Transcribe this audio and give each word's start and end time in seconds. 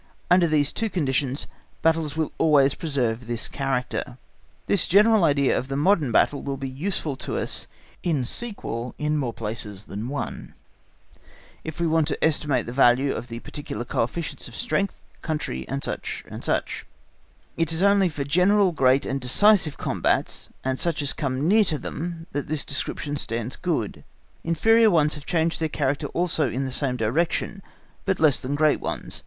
Under 0.31 0.47
these 0.47 0.73
two 0.73 0.89
conditions, 0.89 1.45
battles 1.83 2.17
will 2.17 2.31
always 2.39 2.73
preserve 2.73 3.27
this 3.27 3.47
character. 3.47 4.17
This 4.65 4.87
general 4.87 5.23
idea 5.23 5.55
of 5.55 5.67
the 5.67 5.75
modern 5.77 6.11
battle 6.11 6.41
will 6.41 6.57
be 6.57 6.67
useful 6.67 7.15
to 7.17 7.37
us 7.37 7.67
in 8.01 8.21
the 8.21 8.25
sequel 8.25 8.95
in 8.97 9.15
more 9.15 9.31
places 9.31 9.83
than 9.83 10.09
one, 10.09 10.55
if 11.63 11.79
we 11.79 11.85
want 11.85 12.07
to 12.07 12.23
estimate 12.23 12.65
the 12.65 12.73
value 12.73 13.13
of 13.13 13.27
the 13.27 13.41
particular 13.41 13.85
co 13.85 14.01
efficients 14.03 14.47
of 14.47 14.55
strength, 14.55 14.95
country, 15.21 15.67
&c. 15.69 15.93
&c. 16.41 16.51
It 17.55 17.71
is 17.71 17.83
only 17.83 18.09
for 18.09 18.23
general, 18.23 18.71
great, 18.71 19.05
and 19.05 19.21
decisive 19.21 19.77
combats, 19.77 20.49
and 20.63 20.79
such 20.79 21.03
as 21.03 21.13
come 21.13 21.47
near 21.47 21.63
to 21.65 21.77
them 21.77 22.25
that 22.31 22.47
this 22.47 22.65
description 22.65 23.17
stands 23.17 23.55
good; 23.55 24.03
inferior 24.43 24.89
ones 24.89 25.13
have 25.13 25.27
changed 25.27 25.59
their 25.59 25.69
character 25.69 26.07
also 26.07 26.49
in 26.49 26.65
the 26.65 26.71
same 26.71 26.97
direction 26.97 27.61
but 28.05 28.19
less 28.19 28.39
than 28.39 28.55
great 28.55 28.79
ones. 28.79 29.19